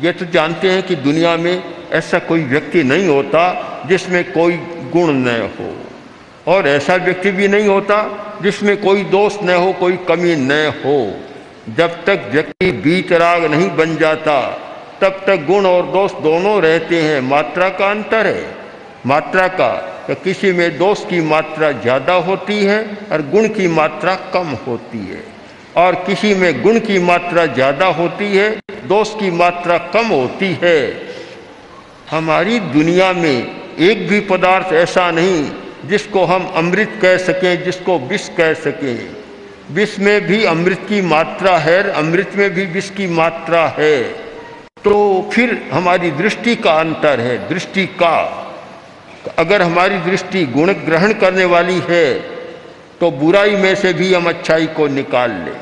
ये 0.00 0.12
तो 0.12 0.24
जानते 0.24 0.70
हैं 0.70 0.82
कि 0.82 0.94
दुनिया 0.94 1.36
में 1.36 1.64
ऐसा 1.92 2.18
कोई 2.18 2.42
व्यक्ति 2.42 2.82
नहीं 2.82 3.08
होता 3.08 3.66
जिसमें 3.88 4.32
कोई 4.32 4.52
गुण 4.92 5.12
न 5.12 5.50
हो। 5.60 5.76
और 6.52 6.68
ऐसा 6.68 6.94
व्यक्ति 6.94 7.30
भी 7.30 7.48
नहीं 7.48 7.68
होता 7.68 8.26
जिसमें 8.42 8.76
कोई 8.76 9.02
दोष 9.04 9.36
न 9.42 9.50
हो, 9.50 9.72
कोई 9.72 9.96
कमी 9.96 10.36
न 10.36 10.52
हो। 10.84 11.14
जब 11.76 12.04
तक 12.04 12.30
व्यक्ति 12.32 12.72
बीतराग 12.72 13.44
नहीं 13.44 13.70
बन 13.70 13.96
जाता 13.96 14.66
तब 15.02 15.20
तक 15.26 15.44
गुण 15.46 15.66
और 15.66 15.86
दोष 15.92 16.12
दोनों 16.22 16.60
रहते 16.62 17.00
हैं। 17.02 17.20
मात्रा 17.20 17.68
का 17.70 17.90
अंतर 17.90 18.26
है। 18.26 18.48
मात्रा 19.06 19.46
का 19.50 19.68
तो 20.08 20.14
किसी 20.14 20.52
में 20.52 20.78
दोष 20.78 21.04
की 21.06 21.20
मात्रा 21.22 21.70
ज़्यादा 21.74 22.14
होती 22.22 22.58
है 22.64 22.78
और 23.12 23.22
गुण 23.30 23.48
की 23.50 23.68
मात्रा 23.70 24.14
कम 24.34 24.56
होती 24.66 24.98
है। 25.06 25.22
और 25.76 25.94
किसी 26.06 26.34
में 26.34 26.62
गुण 26.62 26.78
की 26.80 26.98
मात्रा 27.00 27.44
ज़्यादा 27.48 27.86
होती 27.94 28.26
है, 28.26 28.50
दोष 28.86 29.14
की 29.14 29.30
मात्रा 29.30 29.78
कम 29.94 30.06
होती 30.06 30.52
है। 30.62 30.80
हमारी 32.10 32.58
दुनिया 32.70 33.12
में 33.12 33.76
एक 33.80 34.08
भी 34.08 34.20
पदार्थ 34.28 34.72
ऐसा 34.74 35.10
नहीं 35.10 35.44
जिसको 35.88 36.24
हम 36.24 36.46
अमृत 36.56 36.98
कह 37.02 37.16
सकें, 37.18 37.64
जिसको 37.64 37.98
विष 38.00 38.28
कह 38.28 38.52
सकें। 38.54 39.08
विष 39.70 39.98
में 39.98 40.26
भी 40.26 40.44
अमृत 40.46 40.86
की 40.88 41.00
मात्रा 41.02 41.56
है 41.58 41.82
अमृत 41.92 42.32
में 42.36 42.50
भी 42.50 42.64
विष 42.68 42.90
की 42.90 43.06
मात्रा 43.14 43.66
है। 43.78 43.96
तो 44.84 45.30
फिर 45.32 45.50
हमारी 45.72 46.10
दृष्टि 46.10 46.54
का 46.56 46.72
अंतर 46.72 47.20
है, 47.20 47.36
दृष्टि 47.48 47.86
का। 48.02 48.16
अगर 49.38 49.62
हमारी 49.62 49.98
दृष्टि 50.00 50.44
गुण 50.48 50.72
ग्रहण 50.84 51.12
करने 51.12 51.44
वाली 51.44 51.80
है 51.88 52.06
तो 53.00 53.10
बुराई 53.12 53.56
में 53.56 53.74
से 53.74 53.92
भी 53.92 54.12
हम 54.14 54.28
अच्छाई 54.28 54.66
को 54.76 54.86
निकाल 54.88 55.30
लें। 55.30 55.56